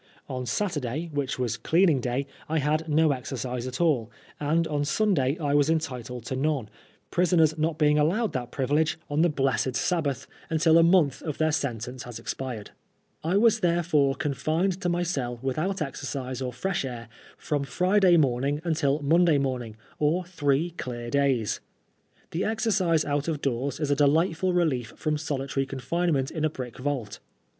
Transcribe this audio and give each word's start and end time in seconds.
On 0.27 0.47
Saturday, 0.47 1.11
which 1.13 1.37
was 1.37 1.57
cleaning 1.57 1.99
day, 2.01 2.25
I 2.49 2.57
had 2.57 2.89
no 2.89 3.11
exercise 3.11 3.67
at 3.67 3.79
all, 3.79 4.09
and 4.39 4.65
on 4.67 4.83
Sunday 4.83 5.37
I 5.39 5.53
was 5.53 5.69
entitled 5.69 6.25
to 6.25 6.35
none— 6.35 6.69
^prisoners 7.11 7.55
not 7.55 7.77
being 7.77 7.99
allowed 7.99 8.33
that 8.33 8.49
privilege 8.49 8.97
on 9.11 9.21
the 9.21 9.29
blessed 9.29 9.75
Sabbath 9.75 10.25
132 10.49 10.57
PRISONER 10.57 10.57
FOB 10.57 10.73
BLASPHEMY. 10.73 10.73
until 10.73 10.77
a 10.79 10.89
month 10.89 11.21
of 11.21 11.37
their 11.37 11.51
sentence 11.51 12.01
has 12.05 12.17
expired: 12.17 12.71
I 13.23 13.37
was 13.37 13.59
there* 13.59 13.83
fore 13.83 14.15
confined 14.15 14.81
to 14.81 14.89
my 14.89 15.03
cell 15.03 15.37
without 15.43 15.83
exercise 15.83 16.41
or 16.41 16.51
fresh 16.51 16.83
air 16.83 17.07
from 17.37 17.63
Friday 17.63 18.17
morning 18.17 18.59
until 18.63 19.03
Monday 19.03 19.37
morning, 19.37 19.75
or 19.99 20.25
three 20.25 20.71
clear 20.71 21.11
days. 21.11 21.59
The 22.31 22.43
exercise 22.43 23.05
out 23.05 23.27
of 23.27 23.39
doors 23.39 23.79
is 23.79 23.91
a 23.91 23.95
delightful 23.95 24.51
relief 24.51 24.93
from 24.97 25.19
solitary 25.19 25.67
confinement 25.67 26.31
in 26.31 26.43
a 26.43 26.49
brick 26.49 26.79
vault. 26.79 27.19